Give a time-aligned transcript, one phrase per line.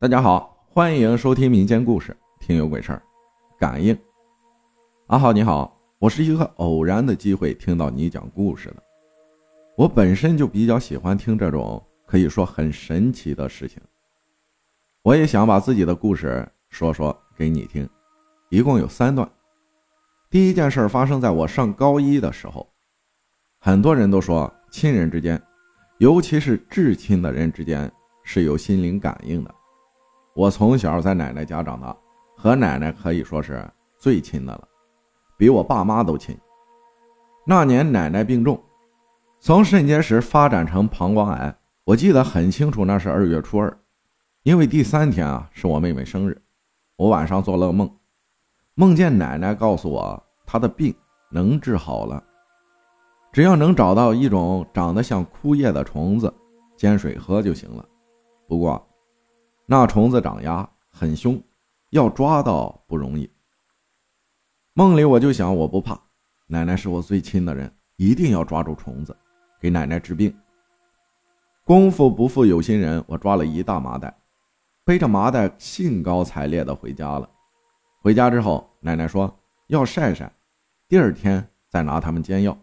[0.00, 3.02] 大家好，欢迎收听民间故事，听有鬼事儿。
[3.58, 3.98] 感应，
[5.08, 8.82] 阿浩你好，我是一个偶然的机会听到你讲故事的。
[9.76, 13.82] 我本身就比较喜欢听这种可以说很神奇的事情，
[15.02, 17.88] 我也想把自己的故事说说给你听，
[18.50, 19.28] 一共有三段。
[20.30, 22.72] 第一件事发生在我上高一的时候，
[23.58, 25.42] 很多人都说亲人之间，
[25.98, 27.90] 尤其是至亲的人之间
[28.22, 29.52] 是有心灵感应的。
[30.38, 31.96] 我从小在奶奶家长大，
[32.36, 34.68] 和奶奶可以说是最亲的了，
[35.36, 36.38] 比我爸妈都亲。
[37.44, 38.62] 那年奶奶病重，
[39.40, 43.76] 从肾结石发展成膀胱癌，我记得很清楚，那是二月初二，
[44.44, 46.40] 因为第三天啊是我妹妹生日。
[46.94, 47.90] 我晚上做了个梦，
[48.76, 50.94] 梦见奶奶告诉我她的病
[51.32, 52.22] 能治好了，
[53.32, 56.32] 只要能找到一种长得像枯叶的虫子，
[56.76, 57.84] 煎水喝就行了。
[58.46, 58.87] 不过。
[59.70, 61.38] 那虫子长牙很凶，
[61.90, 63.30] 要抓到不容易。
[64.72, 66.00] 梦里我就想，我不怕，
[66.46, 69.14] 奶奶是我最亲的人，一定要抓住虫子，
[69.60, 70.34] 给奶奶治病。
[71.64, 74.18] 功夫不负有心人，我抓了一大麻袋，
[74.86, 77.28] 背着麻袋兴高采烈的回家了。
[78.00, 80.32] 回家之后，奶奶说要晒晒，
[80.88, 82.56] 第二天再拿它们煎药。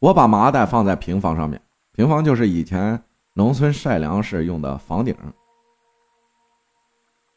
[0.00, 3.00] 我把麻袋放在平房上面，平房就是以前
[3.34, 5.14] 农村晒粮食用的房顶。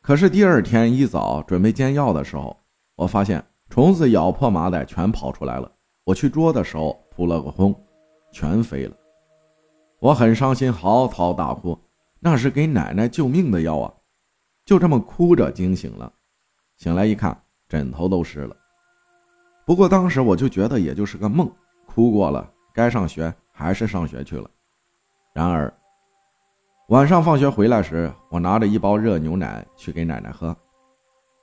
[0.07, 2.55] 可是第二天一早准备煎药的时候，
[2.95, 5.69] 我发现虫子咬破麻袋，全跑出来了。
[6.05, 7.75] 我去捉的时候扑了个空，
[8.31, 8.95] 全飞了。
[9.99, 11.77] 我很伤心，嚎啕大哭。
[12.21, 13.93] 那是给奶奶救命的药啊！
[14.63, 16.09] 就这么哭着惊醒了。
[16.77, 18.55] 醒来一看，枕头都湿了。
[19.65, 21.51] 不过当时我就觉得也就是个梦，
[21.85, 24.49] 哭过了，该上学还是上学去了。
[25.33, 25.69] 然而。
[26.87, 30.55] 晚上放学回来时，我拿着一包热牛奶去给奶奶喝，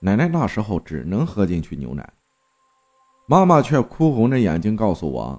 [0.01, 2.11] 奶奶那时候只能喝进去牛奶，
[3.27, 5.39] 妈妈却哭红着眼睛告诉我，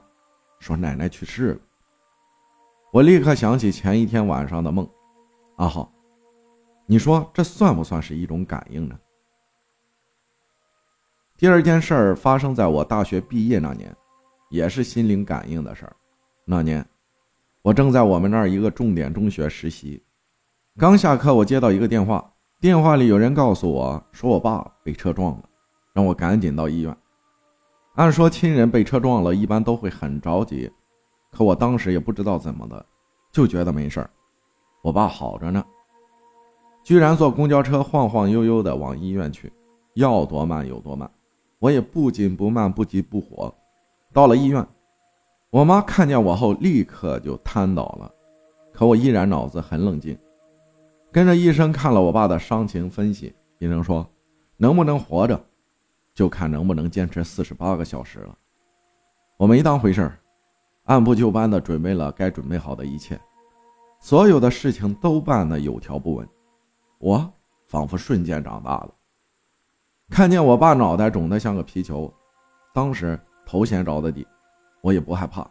[0.60, 1.60] 说奶奶去世了。
[2.94, 4.88] 我立刻想起前一天晚上的梦，
[5.56, 5.92] 阿浩，
[6.86, 8.96] 你说这算不算是一种感应呢？
[11.36, 13.92] 第二件事儿发生在我大学毕业那年，
[14.52, 15.96] 也是心灵感应的事儿，
[16.46, 16.88] 那年。
[17.66, 20.00] 我正在我们那儿一个重点中学实习，
[20.78, 22.32] 刚下课，我接到一个电话，
[22.62, 25.50] 电话里有人告诉我说我爸被车撞了，
[25.92, 26.96] 让我赶紧到医院。
[27.96, 30.72] 按说亲人被车撞了，一般都会很着急，
[31.32, 32.86] 可我当时也不知道怎么的，
[33.32, 34.10] 就觉得没事儿，
[34.84, 35.66] 我爸好着呢，
[36.84, 39.52] 居然坐公交车晃晃悠悠的往医院去，
[39.96, 41.10] 要多慢有多慢，
[41.58, 43.52] 我也不紧不慢，不急不火，
[44.14, 44.64] 到了医院。
[45.56, 48.12] 我妈看见我后，立刻就瘫倒了，
[48.74, 50.20] 可我依然脑子很冷静，
[51.14, 53.34] 跟着医生看了我爸的伤情分析。
[53.60, 54.06] 医生说，
[54.58, 55.42] 能不能活着，
[56.14, 58.38] 就看能不能坚持四十八个小时了。
[59.38, 60.20] 我没当回事儿，
[60.88, 63.18] 按部就班的准备了该准备好的一切，
[64.02, 66.28] 所有的事情都办得有条不紊。
[66.98, 67.34] 我
[67.66, 68.90] 仿佛瞬间长大了，
[70.10, 72.14] 看见我爸脑袋肿得像个皮球，
[72.74, 74.28] 当时头先着的地。
[74.86, 75.50] 我也不害怕，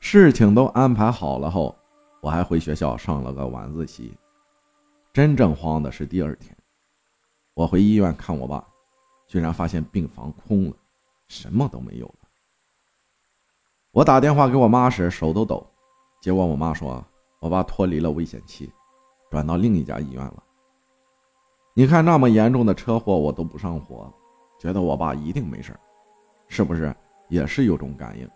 [0.00, 1.76] 事情都安排好了后，
[2.22, 4.16] 我还回学校上了个晚自习。
[5.12, 6.56] 真正慌的是第二天，
[7.52, 8.66] 我回医院看我爸，
[9.26, 10.76] 居然发现病房空了，
[11.28, 12.14] 什么都没有了。
[13.90, 15.66] 我打电话给我妈时手都抖，
[16.18, 17.04] 结果我妈说
[17.38, 18.72] 我爸脱离了危险期，
[19.30, 20.42] 转到另一家医院了。
[21.74, 24.10] 你看那么严重的车祸我都不上火，
[24.58, 25.78] 觉得我爸一定没事
[26.48, 26.96] 是不是？
[27.32, 28.28] 也是有种感应，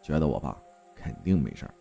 [0.00, 0.56] 觉得我爸
[0.94, 1.74] 肯定没事儿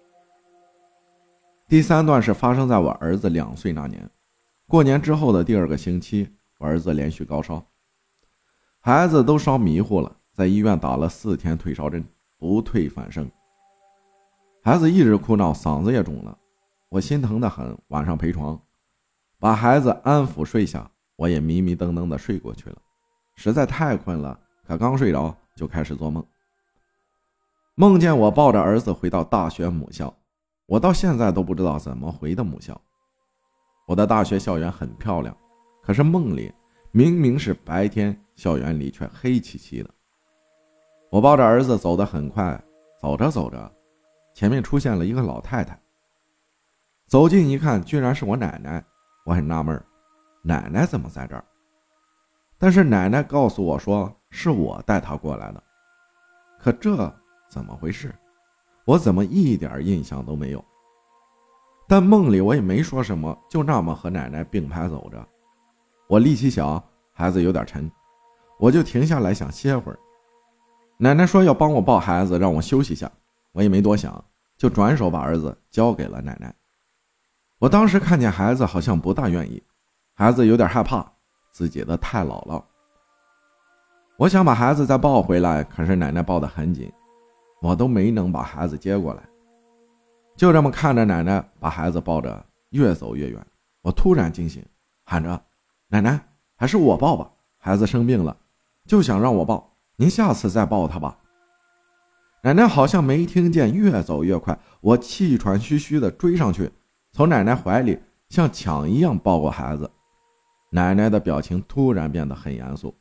[1.67, 4.09] 第三段是发生在我儿子两岁那年，
[4.65, 6.27] 过年之后的第二个星期，
[6.57, 7.63] 我儿子连续高烧，
[8.79, 12.03] 孩子都烧迷糊了，在医院打了四天退烧针，
[12.39, 13.29] 不退反升。
[14.63, 16.35] 孩子一直哭闹，嗓子也肿了，
[16.89, 18.59] 我心疼的很，晚上陪床，
[19.37, 22.77] 把孩子安抚睡下，我也迷迷瞪瞪的睡过去了，
[23.35, 26.25] 实在太困了，可刚睡着就开始做梦。
[27.77, 30.13] 梦见我抱着儿子回到大学母校，
[30.65, 32.79] 我到现在都不知道怎么回的母校。
[33.85, 35.35] 我的大学校园很漂亮，
[35.83, 36.53] 可是梦里
[36.91, 39.89] 明明是白天，校园里却黑漆漆的。
[41.11, 42.57] 我抱着儿子走得很快，
[42.97, 43.69] 走着走着，
[44.33, 45.77] 前面出现了一个老太太。
[47.07, 48.81] 走近一看，居然是我奶奶。
[49.25, 49.83] 我很纳闷，
[50.43, 51.43] 奶奶怎么在这儿？
[52.57, 55.61] 但是奶奶告诉我说是我带她过来的。
[56.57, 57.13] 可这……
[57.49, 58.13] 怎么回事？
[58.85, 60.63] 我怎么一点印象都没有？
[61.87, 65.27] 但梦里我也没说什么，就那么和奶奶并排走着。
[66.07, 67.91] 我力气小，孩子有点沉，
[68.59, 69.99] 我就停下来想歇会儿。
[70.97, 73.11] 奶奶说要帮我抱孩子，让我休息一下，
[73.51, 74.23] 我也没多想，
[74.57, 76.53] 就转手把儿子交给了奶奶。
[77.59, 79.63] 我当时看见孩子好像不大愿意，
[80.13, 81.05] 孩子有点害怕
[81.51, 82.63] 自己的太姥姥。
[84.17, 86.91] 我想把孩子再抱回来，可是奶奶抱得很紧，
[87.61, 89.23] 我都没能把孩子接过来。
[90.35, 93.47] 就这么看着奶奶把孩子抱着越走越远，
[93.81, 94.65] 我突然惊醒，
[95.03, 95.41] 喊着
[95.87, 96.19] ：“奶奶，
[96.55, 98.35] 还是我抱吧，孩子生病了，
[98.85, 101.17] 就想让我抱。”您下次再抱他吧。
[102.43, 104.59] 奶奶好像没听见，越走越快。
[104.81, 106.69] 我气喘吁吁地追上去，
[107.13, 107.97] 从奶奶怀里
[108.27, 109.89] 像抢一样抱过孩子。
[110.69, 112.93] 奶奶的表情突然变得很严肃，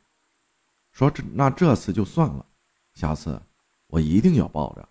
[0.93, 2.45] 说：“这那这次就算了，
[2.93, 3.39] 下次
[3.95, 4.85] 我一定要抱着。”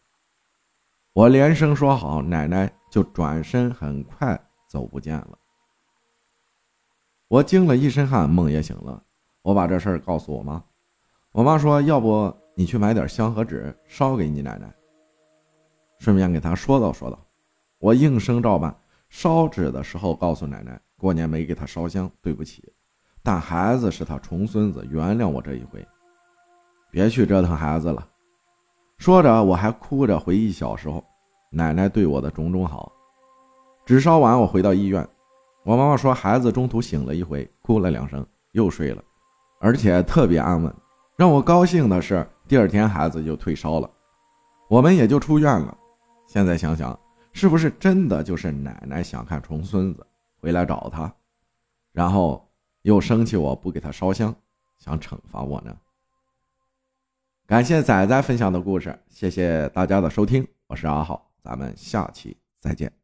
[1.12, 5.38] 我连声说好，奶奶就转身，很快走不见了。
[7.28, 9.04] 我惊了一身汗，梦也醒了。
[9.42, 10.64] 我把这事儿告诉我妈。
[11.32, 14.74] 我妈说：“要不你去买点香和纸烧给你奶奶，
[15.98, 17.26] 顺便给她说道说道。”
[17.78, 18.74] 我应声照办。
[19.10, 22.72] 烧纸的时候告诉奶奶，过年没给她烧香，对不起。
[23.22, 25.86] 但孩子是她重孙子，原谅我这一回，
[26.90, 28.08] 别去折腾孩子了。
[28.98, 31.04] 说着，我还哭着回忆小时候
[31.50, 32.90] 奶奶对我的种种好。
[33.84, 35.06] 纸烧完，我回到医院，
[35.64, 39.02] 我妈妈说孩子中途醒了一回，哭了两声，又睡了，
[39.60, 40.74] 而且特别安稳。
[41.16, 43.90] 让我高兴的是，第二天孩子就退烧了，
[44.68, 45.76] 我们也就出院了。
[46.26, 46.98] 现在想想，
[47.32, 50.06] 是不是真的就是奶奶想看重孙子
[50.40, 51.12] 回来找他，
[51.92, 52.48] 然后
[52.82, 54.34] 又生气我不给他烧香，
[54.78, 55.76] 想惩罚我呢？
[57.54, 63.03] 感谢仔仔分享的故事，谢谢大家的收听，我是阿浩，咱们下期再见。